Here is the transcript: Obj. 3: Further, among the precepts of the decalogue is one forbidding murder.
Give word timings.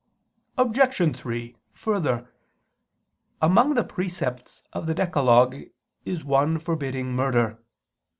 Obj. 0.57 1.15
3: 1.15 1.55
Further, 1.73 2.27
among 3.39 3.75
the 3.75 3.83
precepts 3.83 4.63
of 4.73 4.87
the 4.87 4.95
decalogue 4.95 5.57
is 6.05 6.25
one 6.25 6.57
forbidding 6.57 7.13
murder. 7.15 7.59